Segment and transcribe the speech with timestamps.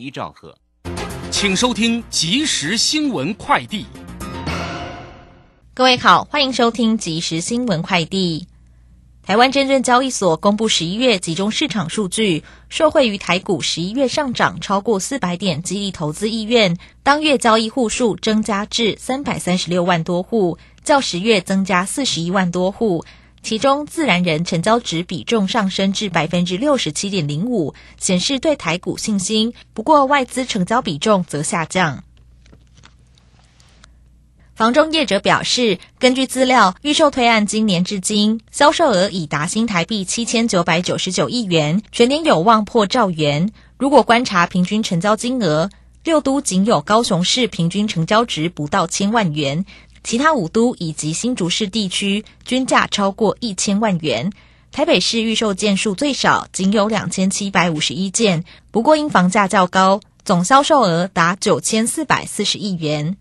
[0.00, 0.56] 一兆赫，
[1.30, 3.84] 请收听即时新闻快递。
[5.74, 8.46] 各位好，欢迎收听即时新闻快递。
[9.22, 23.04] 台湾证券交易所公布十一月集中市场数据，受惠于台股十一月上涨超过四百点，激励投资意愿，当月交易户数增加至三百三十六万多户，较十月增加四十一万多户。
[23.42, 29.54] 其中，自然人成交值比重上升至百分之六十七点零五，显示对台股信心。
[29.72, 32.04] 不过，外资成交比重则下降。
[34.54, 43.50] 房中业者表示，根据资料，预售推案今年至今销售额已达新台币七千九百九十九亿元，全年有望破兆元。
[43.78, 45.70] 如果观察平均成交金额，
[46.04, 49.64] 六都仅有高雄市平均成交值不到千万元。
[50.02, 54.32] 其他五都以及新竹市地区均价超过一千万元，
[54.72, 58.44] 台北市预售件数最少，仅有两千七百五十一件。
[58.70, 63.16] 不过因房价较高，总销售额达九千四百四十亿元。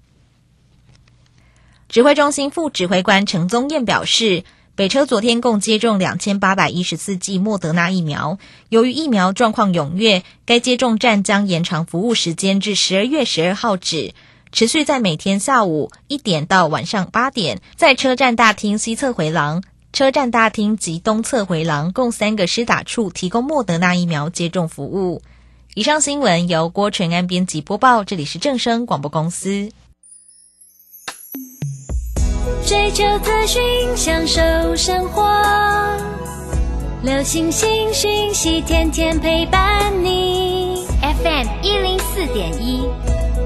[1.90, 4.44] 指挥中心副指挥官陈宗彦表示，
[4.76, 8.38] 北车昨天共接种两千八百一十四剂莫德纳疫苗，
[8.70, 14.14] 由于疫苗状况踊跃，该接种站将延长服务时间至十二月十二号止。
[14.52, 25.22] 持续在每天下午一点到晚上八点，在车站大厅西侧回廊、车站大厅及东侧回廊共三个施打处提供莫德纳疫苗接种服务。
[25.76, 29.72] 以上新闻由郭纯安编辑播报，这里是正声广播公司。
[32.66, 33.62] 追求资讯，
[33.96, 34.42] 享受
[34.76, 35.24] 生活，
[37.04, 40.86] 流星星讯息，天天陪伴你。
[41.02, 42.84] FM 一零四点一。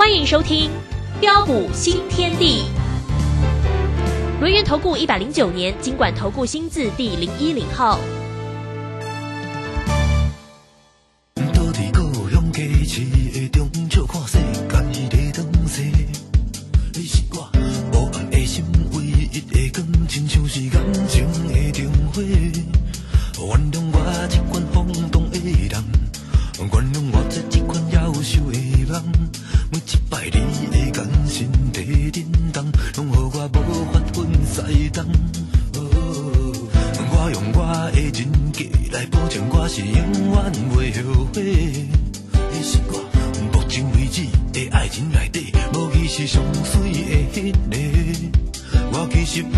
[0.00, 0.70] 欢迎收听
[1.20, 2.64] 《标普新天地》。
[4.40, 7.98] 轮源投顾一百零九年经管投顾新字第零一零号。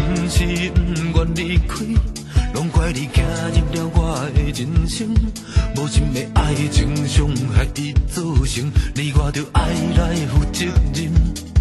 [0.08, 1.84] 不是不愿离开，
[2.54, 3.22] 拢怪你走
[3.54, 5.08] 入了我的人生。
[5.76, 11.51] 无情的爱情伤害已造成，你我着爱来负责任。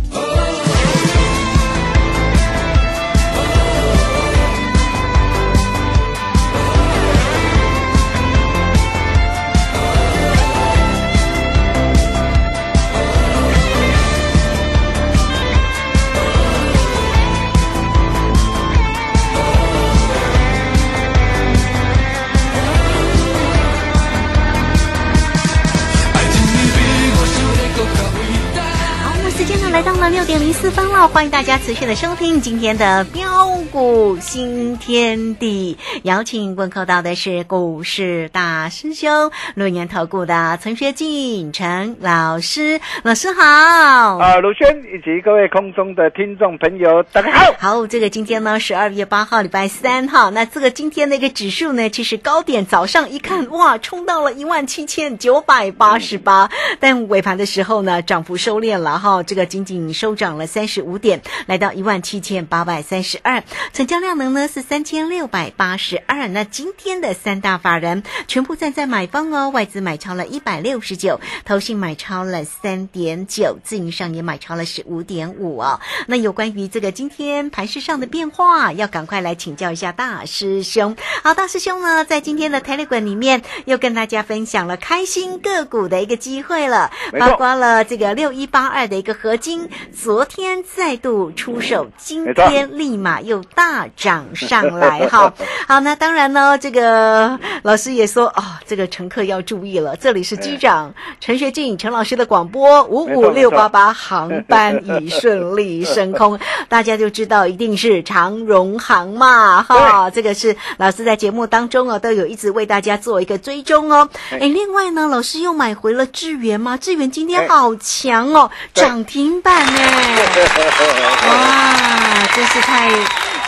[30.32, 35.78] 点零四分了，欢迎大家持续的收听今天的标股新天地。
[36.04, 43.44] 邀请问候到的是股市大师兄、论年投顾的陈学进陈老师，老师好。
[43.44, 47.54] 啊，鲁轩以及各位空中的听众朋友，大家好。
[47.60, 50.30] 好，这个今天呢十二月八号，礼拜三哈。
[50.30, 56.50] 那这个今天的一个指数呢，其实高点早上一看，哇，冲到了一万七千九百八十八，
[56.80, 59.22] 但尾盘的时候呢，涨幅收敛了哈。
[59.24, 59.66] 这个仅。
[59.66, 66.28] 仅收涨了三十五点，来到一万七千八百三十二，成交量能呢是三千六百八十二。
[66.28, 75.80] 那今天的三大法人全部站在买方哦，外资买超了一百六十九，投信买超了三点九，自营上也买超了十五点五哦。
[76.06, 80.96] 那有关于这个今天盘市上的变化，要赶快来请教一下大师兄。
[81.24, 89.68] 好，大师兄呢，在今天的 Telegram 里面又跟大家分享了开心个股的一个机会了，包括了这个六一八二的一个合金，
[90.12, 95.34] 昨天再度出手，今天立马又大涨上来哈。
[95.66, 106.40] 好，那当然呢，这个老师也说哦，这个乘客要注意了，这里是机长陈学静陈老师的广播，五五六八八航班已顺利升空，
[106.70, 110.10] 大家就知道一定是长荣航嘛哈。
[110.10, 114.08] 这个是老师在节目当中哦，都有一直为大家做一个追踪哦。
[114.30, 116.78] 哎哎，另外呢，老师又买回了智源吗？
[116.78, 119.82] 智源今天哎好强哦，对涨停板呢。
[121.28, 122.90] 哇，真是太，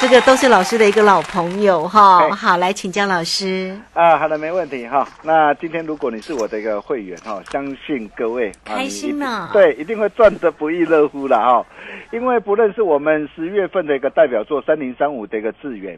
[0.03, 2.25] 这个都是老师的一个老朋友哈。
[2.25, 3.73] 哎好，来请江老师。
[3.94, 5.07] 啊，好的，没问题哈。
[5.21, 11.65] 那今天如果你是我的一个会员哈，相信各位啊开心呢对，一定会赚得不亦乐乎了哈。
[12.11, 15.97] 因为不论是我们十月份的一个代表作三零三五的一个智源，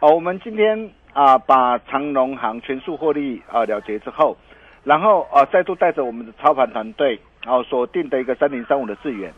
[0.00, 4.36] 哦，我们今天啊把长荣行全数获利啊了结之后，
[4.84, 9.32] 然后啊再度带着我们的操盘团队啊锁定的一个三零三五的资源，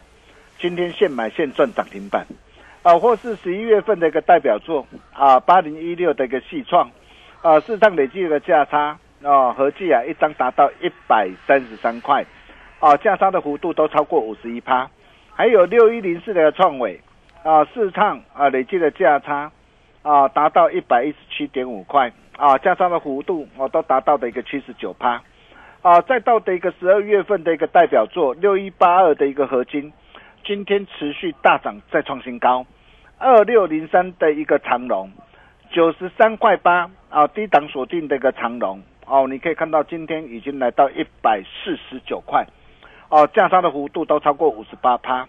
[0.60, 2.26] 今天现买现赚涨停板。
[2.88, 6.90] 啊，或是十一月份的一个代表作啊，八零一六的一个细创，
[7.42, 12.24] 啊，市场累计的价差啊，合计啊一张达到一百三十三块，
[12.80, 14.88] 啊，价差的幅度都超过五十一趴，
[15.34, 16.98] 还有六一零四的创伟，
[17.42, 19.52] 啊，市场啊累计的价差
[20.00, 25.22] 啊达到一百一十七点五块，啊，价差的幅度哦、都达到的一个七十九趴，
[25.82, 29.92] 啊，再到的一个十二月份的一个代表作六一八二的一个合金。
[30.46, 32.64] 今天持续大涨，再创新高，
[33.20, 35.10] 二六零三的一个长龙，
[35.72, 42.46] 九十三块八啊，低档锁定的一个长龙哦，你可以看到今天已经来到一百四十九块，
[43.08, 45.26] 哦，价差的幅度都超过五十八趴，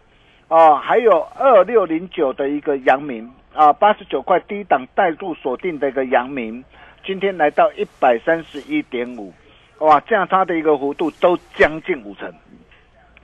[0.50, 6.64] 哦，还有二六零九的一个阳明啊，八十九块低档带入锁定的一个阳明，
[7.04, 9.34] 今天来到一百三十一点五，
[9.80, 12.32] 哇，价差的一个幅度都将近五成，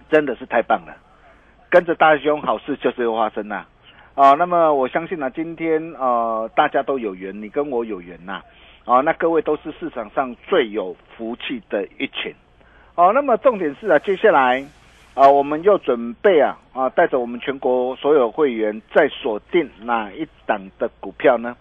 [0.10, 0.98] 真的是太棒了。
[1.70, 3.68] 跟着大兄，好事就是会发生呐、啊。
[4.16, 8.42] 啊那么我相信呢、今天呃大家都有缘，你跟我有缘呐、
[8.86, 12.34] 啊，那各位都是市场上最有福气的一群。
[12.96, 14.66] 哦、那么重点是啊，接下来
[15.16, 21.58] 啊，我们又准备啊啊，带着我们全国所有会员再锁定哪一档的股票呢？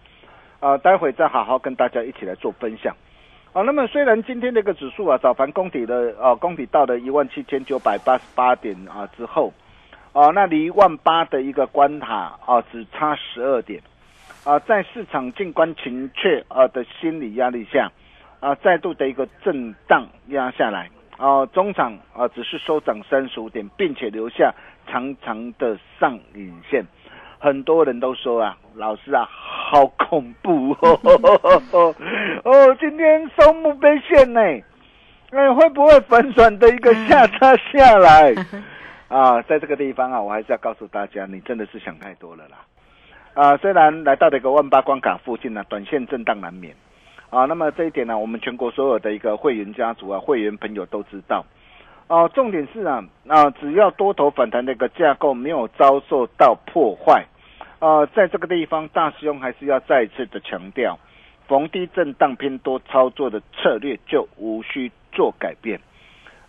[0.61, 2.95] 啊，待会再好好跟大家一起来做分享。
[3.53, 9.53] 啊，那么虽然今天这个指数啊，早盘攻底的啊，攻底到了一万七千九百八十八点啊之后。
[10.15, 13.83] 哦，那离万八的一个关卡啊，只差十二点，
[14.45, 17.91] 啊，在市场静观情却啊的心理压力下，
[18.39, 20.89] 啊，再度的一个震荡压下来，
[21.19, 24.55] 哦，中场啊只是收涨三十五点，并且留下
[24.87, 26.85] 长长的上影线，
[27.41, 30.97] 很多人都说啊，老师啊，好恐怖哦，
[32.45, 34.41] 哦，今天收墓碑线呢，
[35.33, 38.33] 哎，会不会反转的一个下插下来？
[39.09, 42.59] 啊，在这个地方啊，我还是要告诉大家，你真的是想太多了啦。
[43.35, 46.75] 啊，虽然来到了一个万八关卡附近呢、短线震荡难免。
[47.31, 51.45] 啊，那么这一点呢，我们全国所有的一个会员家族啊、会员朋友都知道。
[52.07, 57.25] 哦、重点是啊，啊，只要多头反弹的一个架构没有遭受到破坏，
[57.81, 60.97] 啊，在这个地方，大师兄还是要再次的强调，
[61.49, 65.81] 逢低震荡偏多操作的策略就无需做改变。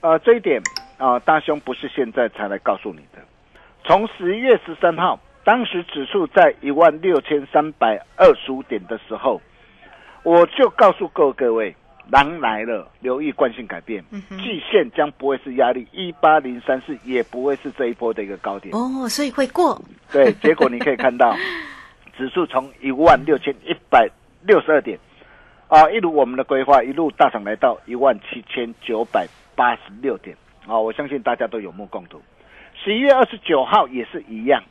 [0.01, 0.61] 呃，这一点
[0.97, 3.19] 啊、大兄不是现在才来告诉你的，
[3.83, 9.41] 从十一月十三号，当时指数在一万六千三百二十五点的时候，
[10.23, 11.75] 我就告诉各各位，
[12.09, 14.03] 狼来了，留意惯性改变，
[14.37, 18.73] 季线将不会是压力，一八零三四也不会是这一波的一个高点。
[18.73, 19.79] 哦，所以会过。
[20.11, 21.35] 对，结果你可以看到，
[22.17, 24.09] 指数从一万六千一百
[24.43, 24.97] 六十二点，
[25.67, 30.35] 啊，一如我们的规划，一路大涨来到一万七千九百八十六点，
[30.67, 32.21] 啊，我相信大家都有目共睹。
[32.83, 34.63] 十一月二十九号也是一样，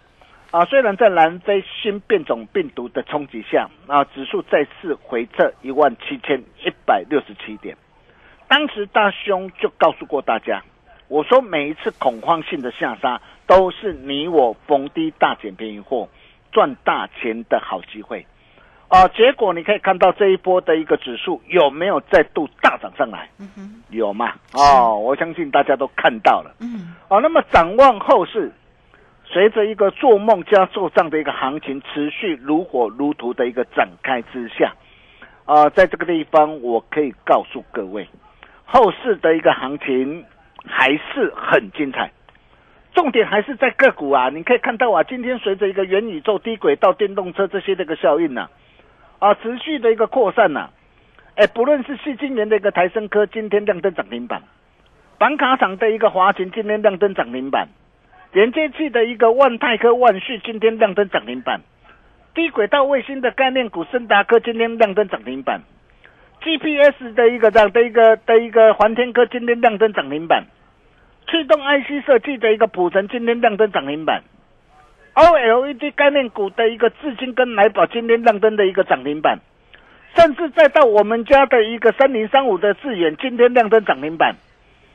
[0.51, 7.77] 啊，虽然在南非新变种病毒的冲击下，啊，指数再次回撤一万七千一百六十七点，
[8.49, 10.63] 当时大兄就告诉过大家，
[11.09, 16.09] 我说每一次恐慌性的下杀，都是你我逢低大捡便宜货、
[16.53, 18.27] 赚大钱的好机会。
[18.95, 23.29] 啊、结果你可以看到这一波的一个指数有没有再度大涨上来？
[23.91, 24.35] 有嘛？
[24.53, 26.55] 哦，我相信大家都看到了。
[26.61, 28.53] 嗯，哦，那么展望后市，
[29.25, 34.73] 随着一个做梦加做账的一个行情持续如火如荼的一个展开之下，
[35.45, 38.09] 啊、在这个地方我可以告诉各位，
[38.65, 40.25] 后市的一个行情
[40.65, 42.13] 还是很精彩。
[42.95, 48.51] 重点还是在个股啊，你可以看到啊，今天随着一个元宇宙、低轨道电动车这些的一个效应呢、啊，
[49.25, 50.69] 啊持续的一个扩散呐、
[51.37, 54.43] 哎，不论是细晶圆的一个台升科，今天亮灯涨停板；
[55.17, 57.69] 板卡厂的一个华勤，今天亮灯涨停板；
[58.35, 61.61] 连接器的一个万泰科、万旭，今天亮灯涨停板；
[62.35, 65.63] 低轨道卫星的概念股森达科，今天亮灯涨停板。
[66.43, 70.45] ；GPS 的一个这样的一个的一个环天科，今天亮灯涨停板；
[71.29, 74.23] 驱动 IC 设计的一个普成，今天亮灯涨停板。
[75.15, 79.39] OLED 概念股的一个至今跟来宝今天亮灯的一个涨停板，
[80.17, 84.35] 甚至再到我们家的一个三零三五的智远今天亮灯涨停板，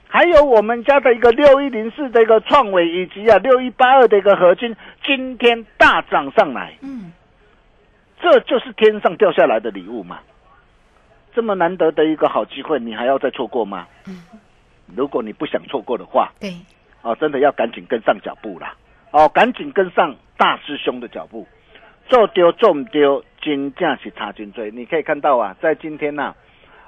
[0.07, 7.13] 还有我们家的一个六一零四的一个创伟以及啊六一八二的一个合金今天大涨上来，嗯，
[8.21, 10.19] 这就是天上掉下来的礼物嘛！
[11.33, 13.87] 这么难得的一个好机会，你还要再错过吗？
[14.07, 14.21] 嗯
[14.95, 16.51] 如果你不想错过的话，对，
[17.03, 18.73] 哦，真的要赶紧跟上脚步啦！
[19.11, 21.47] 哦，赶紧跟上大师兄的脚步，
[22.07, 24.69] 做丢做唔丢，金价是差金追。
[24.71, 26.35] 你可以看到啊，在今天呐、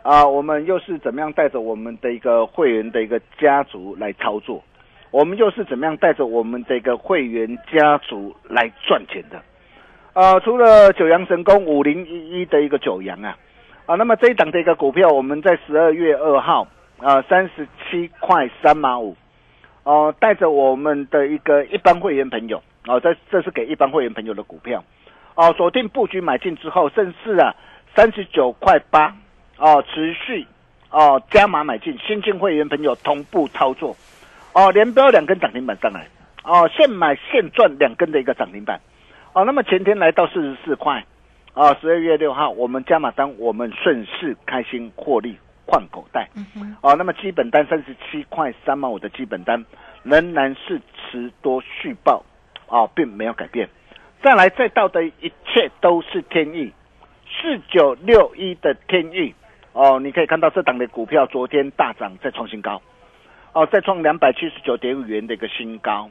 [0.03, 4.63] 啊，我们又是怎么样带着我们的一个会员的一个家族来操作？
[5.09, 9.41] 我们又是怎么样带着我们的一个会员家族来赚钱的？
[10.13, 13.37] 呃，除了九阳神功五零一一的一个九阳啊，
[13.87, 16.67] 啊，那么这一档的一个股票，我们在十二月二号
[16.99, 19.17] 啊三十七块三毛五，
[19.83, 24.83] 哦、带着我们的一个一般会员朋友，哦，这这是给一般会员朋友的股票，
[25.33, 27.55] 哦，锁定布局买进之后，甚至啊
[27.95, 29.15] 三十九块八，
[29.57, 30.45] 哦，持续
[30.91, 33.95] 哦加码买进，新进会员朋友同步操作，
[34.53, 36.07] 哦，连标两根涨停板上来，
[36.43, 38.79] 哦，现买现赚两根的一个涨停板，
[39.33, 41.03] 哦，那么前天来到四十四块，
[41.53, 45.35] 啊，十二月六号我们加码单，我们顺势开心获利。
[45.71, 49.65] 换口袋，嗯，哦，那么基本单三十七块三毛五的基本单
[50.03, 52.25] 仍然是持多续报，
[52.67, 53.69] 哦，并没有改变。
[54.21, 56.73] 再来再到的一切都是天意，
[57.25, 59.33] 四九六一的天意，
[59.71, 62.81] 哦，你可以看到这档的股票昨天大涨，再创新高，
[63.53, 66.09] 哦，再创两百七十九点五元的一个新高，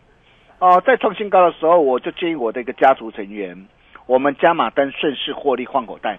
[0.59, 3.69] 哦，在创新高的时候，我就建议我的一个家族成员，
[4.07, 6.19] 我们加码单顺势获利换口袋，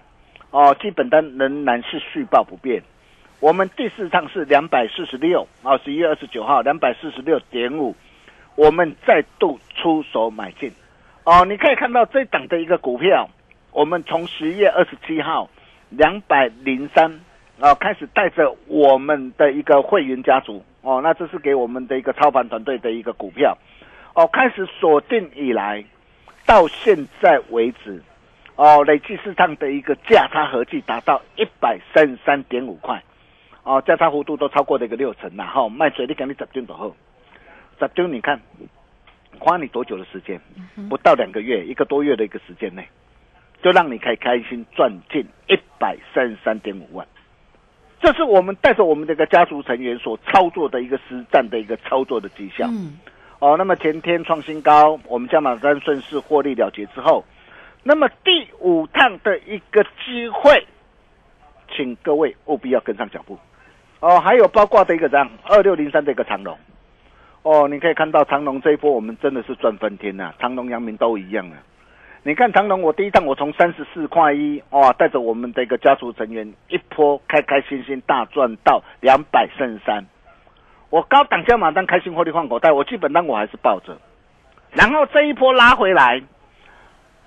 [0.52, 2.82] 哦，基本单仍然是续报不变。
[3.42, 7.92] 我们第四趟是两百四十六啊，十一月二十九号两百四十六点五，
[8.54, 10.70] 我们再度出手买进。
[11.24, 13.28] 哦，你可以看到这档的一个股票，
[13.72, 15.50] 我们从十月二十七号
[15.90, 17.20] 两百零三
[17.58, 23.58] 啊开始带着我们的一个会员家族哦，那这是给我们的一个操盘团队的一个股票
[24.14, 25.84] 哦，开始锁定以来
[26.46, 28.00] 到现在为止
[28.54, 33.02] 哦，累计市场的一个价差合计达到一百三十三点五块。
[33.64, 36.96] 哦，价差幅度都超过了一个六成啦，哈、卖水你给你十吨多后，
[37.78, 38.40] 十吨你看
[39.38, 40.40] 花你多久的时间？
[40.88, 42.86] 不到两个月，一个多月的一个时间内，
[43.62, 47.06] 就让你可以开心赚进一百三十三点五万。
[48.00, 52.66] 这是我们带着我们这个家族成员所操作的一个实战的一个操作的绩效。
[52.68, 52.98] 嗯，
[53.38, 57.24] 哦，那么前天创新高，我们加码单顺势获利了结之后，
[57.84, 60.66] 那么第五趟的一个机会，
[61.70, 63.38] 请各位务必要跟上脚步。
[64.02, 66.58] 哦，还有包括的一个这样二六零三的一个长龙，
[67.44, 71.56] 哦，你可以看到长龙这一波我们真的是赚翻天呐、长龙、阳明都一样啊。
[72.24, 80.04] 你看长龙，我第一趟我从三十四块一，哇，带着我们的一个家族成员一波开开心心大赚到两百三十三。
[80.90, 83.96] 我高档加码单开心获利换口袋，我基本单我还是抱着，
[84.72, 86.20] 然后这一波拉回来，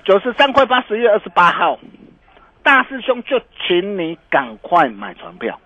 [0.04, 1.80] 九十三块八，十月二十八号，
[2.64, 5.58] 大师兄就请你赶快买船票。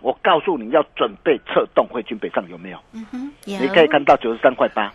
[0.00, 2.78] 我告诉你要准备策动汇军北上，有没有？
[2.92, 4.92] 嗯哼，你可以看到九十三块八。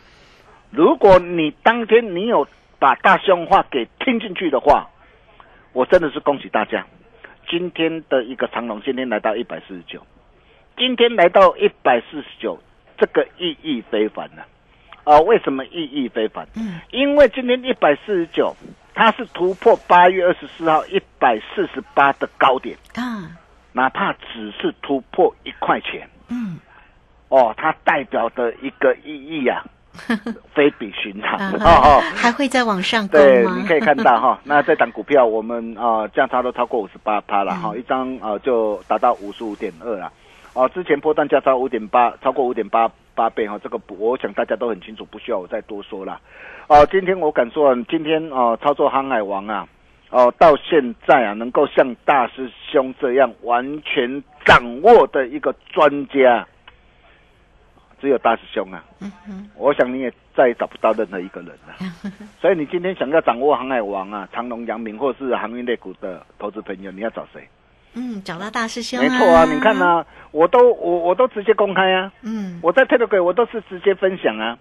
[0.72, 2.48] 如果你当天你有
[2.80, 4.90] 把大胸话给听进去的话，
[5.72, 6.86] 我真的是恭喜大家。
[7.50, 10.02] 今天的一个长龙，今天来到一百四十九，
[10.78, 12.58] 今天来到一百四十九，
[12.98, 14.42] 这个意义非凡呢、
[15.04, 15.20] 啊。
[15.20, 16.48] 为什么意义非凡？
[16.56, 18.56] 嗯，因为今天一百四十九，
[18.96, 23.30] 它是突破八月二十四号一百四十八的高点，啊，
[23.74, 26.08] 哪怕只是突破一块钱。
[26.30, 26.58] 嗯，
[27.30, 29.64] 哦，它代表的一个意义啊，
[30.56, 32.02] 非比寻常啊 哦哦。
[32.16, 40.12] 还会再往上对，你可以看到哈， 那这档股票我们啊、呃价差都超过五十八趴了哈，嗯一张啊、呃就达到五十五点二了。
[40.54, 46.20] 哦，之前波段价差五点八，超过五点八八倍哈，这个不我想大家都很清楚，不需要我再多说了。
[46.68, 49.68] 哦，今天我敢说，今天哦操作航海王啊，
[50.14, 56.48] 哦到现在啊，能够像大师兄这样完全掌握的一个专家，
[58.00, 58.84] 只有大师兄啊。
[59.58, 61.74] 我想你也再也找不到任何一个人了。
[62.40, 67.48] 所以你今天想要掌握航海王啊、长隆、阳明或是航运类股的投资朋友，你要找谁？
[67.96, 74.60] 嗯，找到大师兄、没错啊，你看啊，我都我我都直接公开啊，嗯，我在 Telegram 我都是直接分享啊，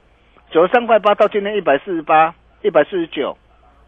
[0.50, 3.36] 九十三块八到今天一百四十八、一百四十九，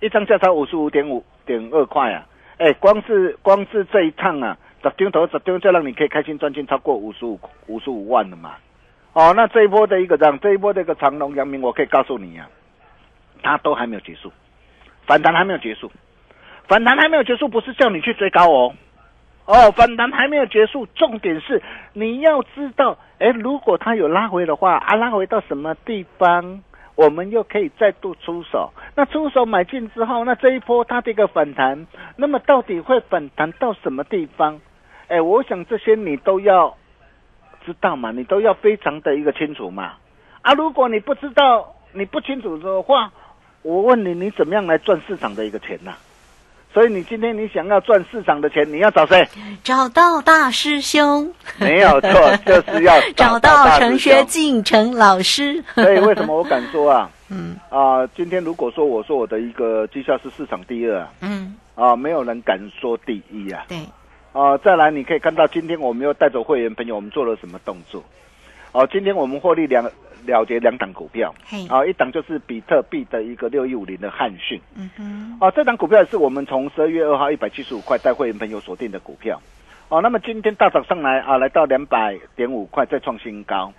[0.00, 2.26] 一张价差五十五点五点二块啊，
[2.58, 8.54] 哎，光是光是这一趟啊，十张头十张就让你可以开心赚钱超过五十五五十五万了嘛，
[9.12, 12.48] 哦，那这一波的一个这样，这一波的一个长隆、阳明，我可以告诉你啊，
[13.42, 14.32] 它都还没有结束，
[15.06, 15.90] 反弹还没有结束，
[16.68, 18.74] 反弹还没有结束，不是叫你去追高哦。
[19.46, 26.62] 哦，反弹还没有结束，重点是你要知道，哎，如果它有拉回的话，啊，拉回到什么地方，
[26.94, 28.72] 我们又可以再度出手。
[28.94, 31.86] 那出手买进之后，那这一波它的一个反弹，
[32.16, 34.60] 那么到底会反弹到什么地方？
[35.08, 36.76] 哎，我想这些你都要
[37.64, 39.94] 知道嘛，你都要非常的一个清楚嘛。
[40.42, 43.12] 啊，如果你不知道，你不清楚的话，
[43.62, 45.92] 我问你，你怎么样来赚市场的一个钱呢、
[46.74, 49.24] 所以你今天你想要赚市场的钱，你要找谁？
[49.62, 54.26] 找到大师兄，没有错， 就是要找到陈学兄。
[54.26, 55.62] 进陈老师。
[55.76, 57.08] 所以为什么我敢说啊？
[57.30, 63.64] 嗯啊，今天如果说我说我的一个绩效是市场第二啊，嗯，啊，没有人敢说第一啊。
[63.68, 63.78] 对，
[64.32, 68.02] 啊，再来你可以看到今天我们又带走会员朋友，我们做了什么动作？
[68.72, 69.88] 哦、今天我们获利两
[70.26, 71.34] 了结两档股票，
[71.68, 79.40] 啊，一档就是比特币的一个六一五零的汉讯，嗯哼，哦，这档股票也是我们从十二月二号一百七十五块带会员朋友锁定的股票。
[79.90, 83.72] 哦，那么今天大涨上来啊，来到两百点五块，再创新高。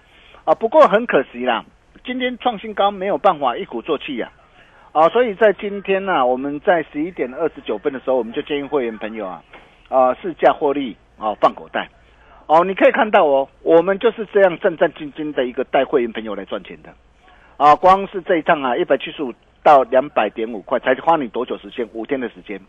[0.44, 1.66] 啊，不过很可惜啦，
[2.06, 4.32] 今天创新高没有办法一鼓作气呀、
[4.92, 5.10] 啊。
[5.10, 9.44] 所以在今天呢、我们在十一点二十九分的时候，我们就建议会员朋友啊，
[9.90, 11.90] 啊，试价获利啊，放口袋。
[12.48, 16.94] 哦，你可以看到哦，我们就是这样战战兢兢的一个带会员朋友来赚钱的。
[17.58, 19.34] 啊，光是这一趟啊，一百七十五
[19.64, 21.88] 到两百点五块，才花你多久时间？
[21.94, 22.62] 五天的时间，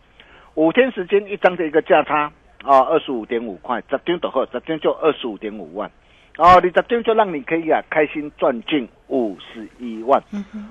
[0.54, 2.32] 五天时间一张的一个价差
[2.64, 5.90] 啊，二十五点五块，十天的话，十天就二十五点五万。
[6.38, 10.22] 哦，你十天就让你可以啊开心赚进五十一万。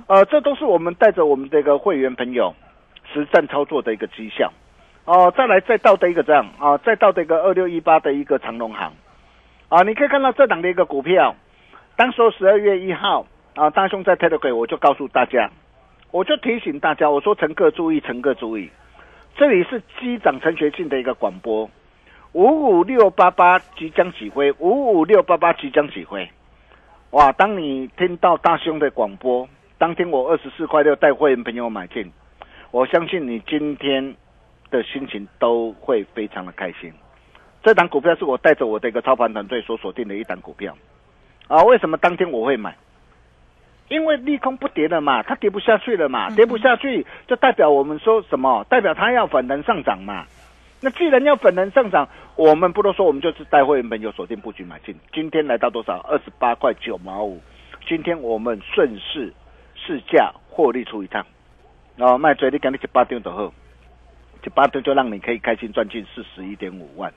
[0.08, 2.56] 呃，这都是我们带着我们这个会员朋友
[3.14, 4.52] 实战操作的一个绩效。
[5.06, 8.92] 哦，再来再倒的一个这样啊，再倒的一个二六一八的一个长隆行
[9.70, 11.36] 啊，你可以看到这档的一个股票，
[11.96, 15.50] 当时十二月一号啊，大兄在 Telegram 我就告诉大家，
[16.12, 18.70] 我就提醒大家，我说乘客注意，乘客注意，
[19.36, 21.70] 这里是机长陈学进的一个广播，
[22.32, 26.30] 五五六八八即将起飞，五五六八八即将起飞。
[27.12, 27.32] 哇！
[27.32, 32.12] 当你听到大兄的广播，当天我二十四块六带会员朋友买进，
[32.72, 34.16] 我相信你今天
[34.70, 36.94] 的心情都会非常的开心。
[37.64, 40.76] 这档股票是我带着我的一个操盘团队所锁定的一档股票
[41.48, 41.64] 啊。
[41.64, 42.76] 为什么当天我会买？
[43.88, 48.64] 因为利空不跌了嘛，它跌不下去了嘛，跌不下去就代表我们说什么？
[48.70, 50.26] 代表它要反弹上涨嘛。
[50.82, 54.96] 那既然要反弹上涨，我们不多说，我们就是带会员朋友锁定布局买进。
[55.14, 56.00] 今天来到多少？
[56.10, 57.40] 二十八块九毛五。
[57.88, 59.32] 今天我们顺势
[59.76, 61.24] 试价获利出一趟，
[61.98, 63.54] 哦，卖嘴你赶紧去八张就好，
[64.46, 67.12] 去八张就让你可以开心赚进四十一点五万。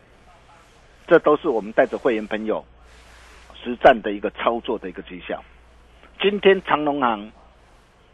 [1.07, 2.65] 这都是我们带着会员朋友
[3.55, 5.45] 实战的一个操作的一个绩效。
[6.23, 7.31] 今天长隆行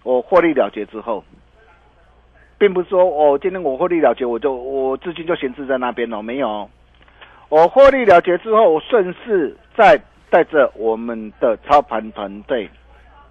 [0.03, 1.25] 我获利了结之后，
[2.59, 6.69] 并不是说哦，今天我获利了结，我就我资金就闲置在那边哦，没有。
[7.49, 9.97] 我获利了结之后，我顺势再
[10.29, 12.69] 带着我们的操盘团队，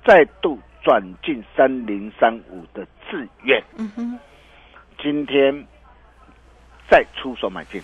[0.06, 4.19] 再度转进三零三五的志愿，嗯哼，
[5.02, 5.65] 今天
[6.89, 7.82] 再出手买进。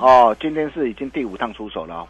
[0.00, 2.08] 哦，今天是已经第五趟出手了哦。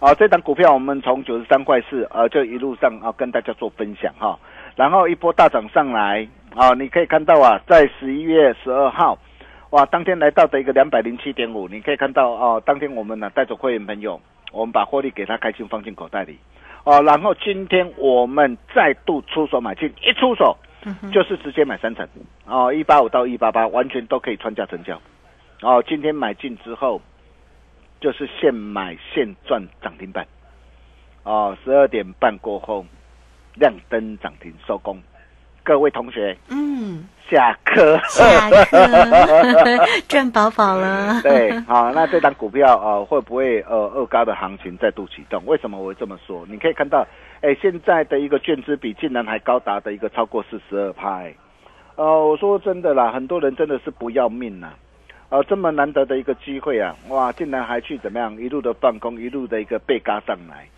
[0.00, 4.38] 啊，这档股票我们从九十三块四，呃，就一路上啊跟大家做分享哈、
[4.76, 9.16] 然后一波大涨上来啊，你可以看到啊，在十一月十二号，
[9.70, 14.20] 哇，当天来到的一个两百零七点五，你可以看到哦、当天我们呢带着会员朋友，
[14.52, 16.38] 我们把获利给他开心放进口袋里，
[16.84, 22.06] 哦，然后今天我们再度出手买进，一出手嗯，就是直接买三成，
[22.44, 25.00] 哦，一八五到一八八完全都可以穿价成交，
[25.64, 27.00] 哦，今天买进之后。
[28.00, 30.26] 就是现买现赚涨停板，
[31.22, 32.84] 哦，十二点半过后
[33.54, 35.00] 亮灯涨停收工，
[35.62, 37.98] 各位同学嗯，下课。
[38.04, 38.76] 下课
[40.06, 41.18] 赚饱饱了。
[41.22, 45.42] 对，好，那这档股票呃会不会呃二高的行情再度启动？
[45.46, 46.44] 为什么我会这么说？
[46.46, 47.06] 你可以看到，
[47.40, 51.32] 哎，现在的一个券资比竟然还高达的一个超过四十二派。
[51.96, 54.74] 呃，我说真的啦，很多人真的是不要命呐、
[55.34, 60.68] 呃，这么难得的一个机会啊，哇，竟然还去怎么样一路的放空，一路的一个被嘎上来。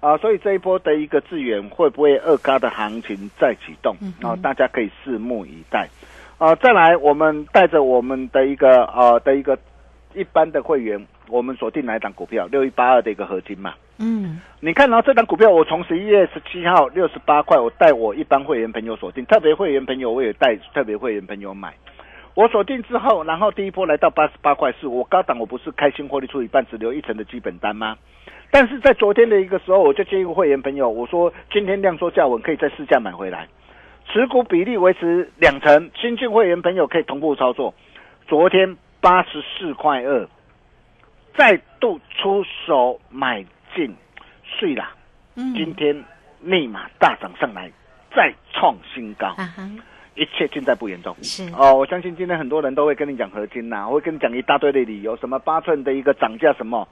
[0.00, 3.94] 啊，所以这一波的一个资源会不会二嘎的行情再启动？
[4.20, 5.88] 啊，大家可以拭目以待。
[6.38, 9.56] 啊，再来，我们带着我们的一个呃的一个
[10.12, 12.48] 一般的会员，我们锁定哪一档股票？
[12.48, 13.74] 六一八二的一个合金嘛。
[13.98, 21.72] 嗯，你看到这档股票，我从十一月十七号六十八块，我带我一般会员朋友锁定，特别会员朋友我也带特别会员朋友买。
[22.40, 27.98] 我锁定之后，然后第一波来到八十八块四，我高档我不是开心获利出一半，只留一成的基本单吗？
[28.50, 33.46] 但是在昨天的一个时候，我就建议会员朋友，我说今天量缩价稳，可以在市价买回来，
[34.10, 37.74] 持股比例维持两成，新进会员朋友可以同步操作。
[38.26, 40.26] 昨天八十四块二，
[41.36, 43.44] 再度出手买
[43.76, 43.94] 进，
[44.44, 44.94] 睡啦，
[45.36, 46.02] 嗯今天
[46.40, 47.70] 立马大涨上来，
[48.16, 49.36] 再创新高。
[50.20, 51.16] 一切尽在不言中。
[51.22, 56.86] 是哦，我相信今天很多人都会跟你讲合金呐、会跟你讲一大堆的理由，什么八寸的一个涨价什么，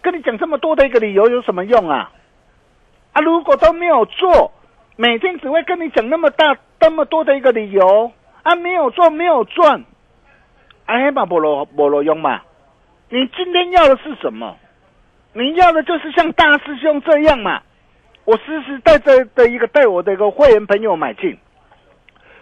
[0.00, 2.12] 跟你讲这么多的一个理由有什么用啊？
[3.12, 4.52] 啊，如果都没有做，
[4.94, 8.12] 每天只会跟你讲那么大那么多的一个理由
[8.44, 9.82] 啊，没有做没有赚，
[10.84, 12.40] 哎嘛不罗不罗用嘛。
[13.08, 14.56] 你今天要的是什么？
[15.32, 17.60] 你要的就是像大师兄这样嘛。
[18.26, 21.36] 我实实在在的一个带我的一个会员朋友买进。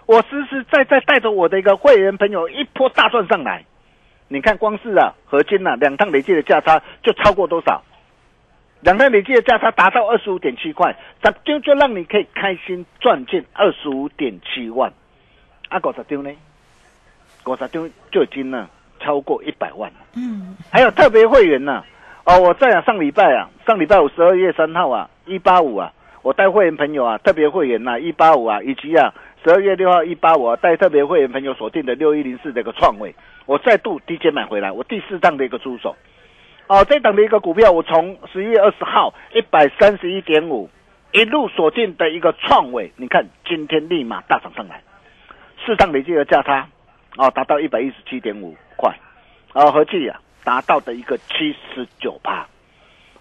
[0.08, 3.62] 我实实在在带着我的一个会员朋友一波大赚上来，
[4.28, 7.82] 你看光是啊合金啊两趟累计的价差就超过多少？
[8.80, 14.90] 两趟累计的价差达到二十五点七块，咋丢就让你可以开心赚进二十五点七万。
[15.68, 16.30] 啊，五十丢呢？
[17.44, 18.66] 五十丢就已经呢
[19.00, 19.98] 超过一百万了。
[20.16, 21.84] 嗯，还有特别会员呢、
[22.24, 25.92] 哦，我在啊，上礼拜啊，上礼拜五十二月三号啊，一八五啊，
[26.22, 29.12] 我带会员朋友啊，特别会员呐、一八五啊，以及啊，
[29.44, 33.14] 十二月六号一八我，带特别会员朋友锁定的六一零四这个创位，
[33.46, 35.94] 我再度低阶买回来，我第四档的一个出手。
[36.66, 40.68] 哦，这档的一个股票，我从十一月二十号一百三十一点五
[41.12, 44.82] 一路锁定的一个创位，你看今天立马大涨上来，
[45.64, 46.68] 市场累计的价差
[47.16, 48.94] 哦达到一百一十七点五块，
[49.54, 52.46] 哦合计啊达到的一个七十九趴。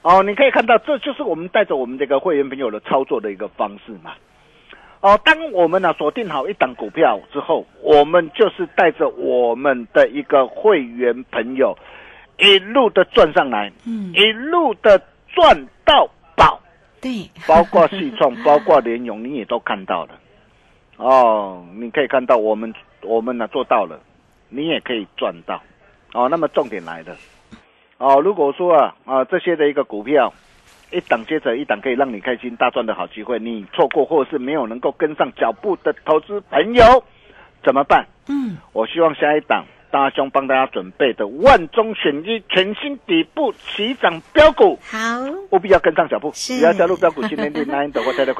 [0.01, 4.15] 哦，你可以看到，这就是我们带着我们这个会员朋友的操作的一个方式嘛。
[4.99, 11.77] 哦，当我们呢、锁定好一档股票之后，我们就是带着我们的一个会员朋友
[12.37, 16.59] 一路的赚上来，嗯一路的赚到宝，
[16.99, 20.19] 对， 包括系创，包括联勇，你也都看到了。
[20.97, 23.99] 哦，你可以看到我们我们呢做到了，
[24.49, 25.61] 你也可以赚到。
[26.13, 27.15] 哦，那么重点来了。
[27.99, 30.33] 哦，如果说啊啊这些的一个股票，
[30.91, 37.03] 一档接着一档可以让你开心大赚的好机会，你错过或是没有能够跟上脚步的投资朋友，
[37.63, 38.07] 怎么办？
[38.29, 44.97] 嗯，我希望下一档大兄帮大家准备的万中选一全新底部起涨标股，好，
[45.51, 46.57] 务必要跟上脚步，是。
[46.57, 48.33] 只要加入标股新天地 Nine 的或 t e l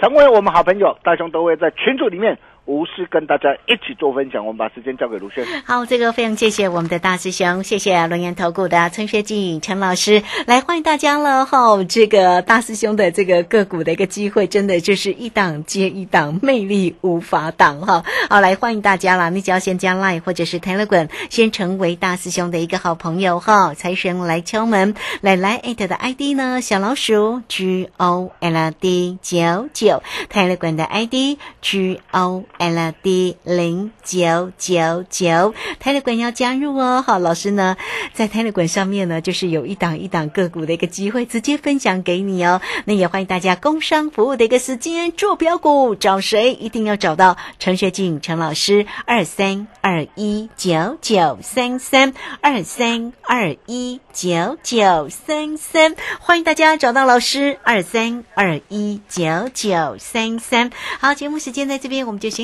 [0.00, 4.44] 成为我们好朋友，大兄都会在群组里面无私跟大家一起做分享。
[4.46, 5.44] 我们把时间交给卢轩。
[5.64, 11.82] 好，这个非常谢谢我们的大师兄，谢谢龙岩投顾的陈学进陈老师，来欢迎大家了哈。
[11.84, 18.04] 这个大师兄的这个个股的一个机会，真的就是一档接一档，魅力无法挡哈。
[18.30, 19.28] 好，来欢迎大家啦！
[19.28, 23.74] 你只要先加 Line 或者是 Telegram，先成为大师兄的一个好朋友哈。
[23.74, 26.60] 财神来敲门，来来艾特的 ID 呢？
[26.60, 37.02] 小老鼠 G O L D 九九，Telegram 的 ID G O L D 零九九九泰勒管要加入哦。
[37.06, 37.76] 好，老师呢
[38.12, 42.60] 在泰勒管上面呢，就是有一档一档个股的一个机会，直接分享给你哦。
[42.84, 60.70] 那也欢迎大家工商服务的一个时间做标股，找谁一定要找到陈学静陈老师，二三二一九九三三二三二一九九三三，欢迎大家找到老师，二三二一九九三三。
[61.00, 62.43] 好，节目时间在这边，我们就先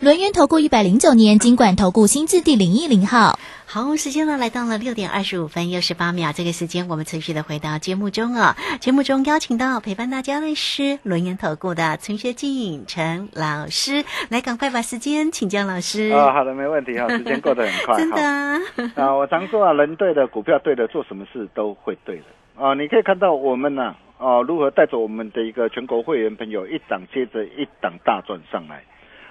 [0.00, 3.38] 轮源投顾一百零九年经管投顾新字第零一零号。
[3.64, 8.54] 好，时间呢来到了六点二十五分又十八秒，这个时间我们持续的回到节目中啊。
[8.78, 16.10] 节目中邀请到陪伴大家的是轮研投顾的陈学进陈老师，来赶快把时间请教老师。
[16.10, 18.22] 啊、好的，没问题哈，时间过得很快 真的。
[18.22, 18.60] 啊，
[18.96, 22.74] 啊，我常说啊，人对的，股票对的，做什么事都会对的啊。
[22.74, 28.84] 你可以看到我们呢啊，如何带着我们的一个全国会员朋友一档接着一档大赚上来。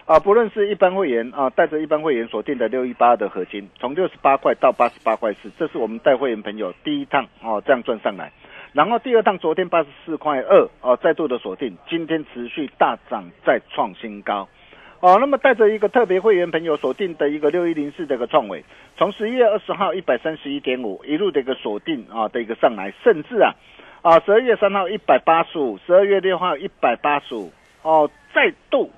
[0.05, 8.31] 啊，不论是一般会员啊，带着一般会员锁定的六一八的合金，从六十八块到八十八块四，这是我们带会员朋友第一趟哦、这样赚上来。
[8.71, 14.47] 然后第二趟昨天八十四块二哦，再度的锁定，今天持续大涨，再创新高。
[14.99, 18.63] 哦，那么带着一个特别会员朋友锁定的一个六一零四的一个创伟，
[18.97, 23.55] 从十一月二十号一百三十一点五一路的一个锁定啊的一个上来，甚至啊
[24.03, 28.91] 啊十二月三号一百八十五，十二月六号一百八十五哦，再度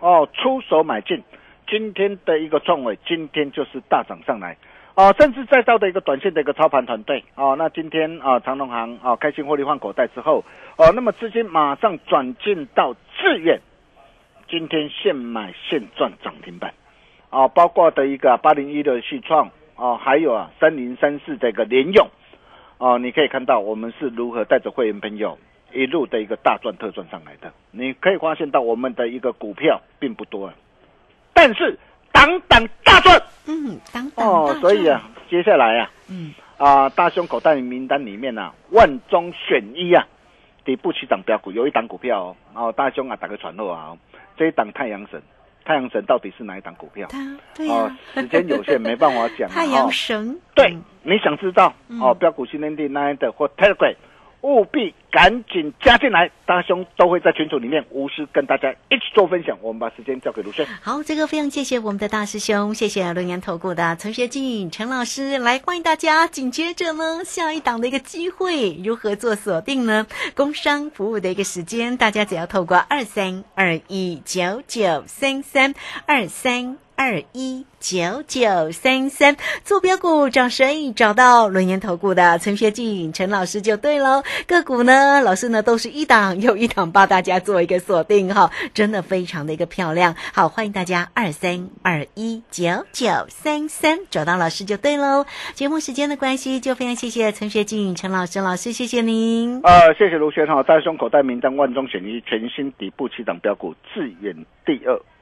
[0.00, 1.22] 哦出手买进，
[1.68, 4.56] 今天的一个创伟，今天就是大涨上来。
[4.94, 10.42] 哦，甚至再到的一个短线的一个操盘团队哦，那今天啊长隆行啊开心获利换口袋之后
[10.78, 13.60] 哦，那么资金马上转进到致远，
[14.48, 16.72] 今天现买现赚涨停板，
[17.28, 22.08] 啊，包括的一个八零一的续创啊，还有啊三零三四的一个联用，
[22.78, 25.36] 啊，你可以看到我们是如何带着会员朋友
[25.76, 27.52] 一路的一个大赚特赚上来的。
[27.70, 30.52] 你可以发现到我们的一个股票并不多，
[31.32, 31.78] 但是
[32.12, 33.22] 档档大赚。
[33.46, 36.34] 嗯，当当哦，所以啊，接下来啊，嗯。
[36.58, 40.06] 啊，大胸口袋名单里面啊，万中选一啊，
[40.64, 43.98] 底部起涨标股有一档股票哦，哦，大胸啊，打个传后啊、哦，
[44.38, 45.22] 这一档太阳神，
[45.66, 47.06] 太阳神到底是哪一档股票？
[47.10, 47.18] 他
[47.54, 49.52] 对哦呀，，时间有限，没办法讲啊。
[49.54, 49.90] 太阳哦。
[49.92, 50.40] 神。
[50.54, 53.94] 对嗯，你想知道哦，标股新天地 Nine 的或 Telegram，
[54.46, 59.58] 务必赶紧加进来，大兄都会在群组里面无私跟大家一起做分享。
[59.60, 60.64] 我们把时间交给卢轩。
[60.80, 66.28] 好，这个非常谢谢我们的大师兄，谢谢龙岩投顾的陈学进陈老师来欢迎大家。
[66.28, 70.06] 紧接着呢，下一档的一个机会如何做锁定呢？
[70.36, 75.74] 工商服务的一个时间，大家只要透过二三二一九九三三
[76.06, 76.78] 二三。
[76.96, 80.92] 二一九九三三坐标股找谁？
[80.92, 84.22] 找到轮研投顾的陈学进陈老师就对喽。
[84.46, 90.16] 个股呢，老师呢都是一档又一档帮大家做一个锁定哈，真的非常的一个漂亮。
[90.32, 95.26] 好，欢迎大家二三二一九九三三找到老师就对喽。
[95.54, 99.60] 节目时间的关系，就非常谢谢陈学进陈老师老师，谢谢您。
[99.62, 104.98] 呃，谢谢卢轩哈，大胸口袋名单万中选一，全新底部起涨标股，致远第二，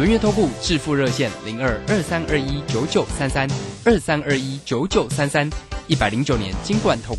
[0.00, 3.46] 轮月投顾致富热线零二二三二一九九三三
[3.84, 5.46] 二三二一九九三三，
[5.88, 7.18] 一百零九年金管投顾。